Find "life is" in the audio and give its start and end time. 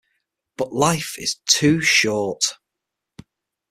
0.73-1.37